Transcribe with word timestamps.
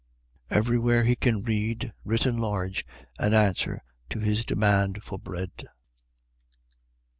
Everywhere 0.49 1.03
he 1.03 1.15
can 1.15 1.43
read, 1.43 1.93
written 2.03 2.35
large, 2.37 2.83
an 3.19 3.35
answer 3.35 3.83
to 4.09 4.17
his 4.17 4.43
demand 4.45 5.03
for 5.03 5.19
bread. 5.19 5.67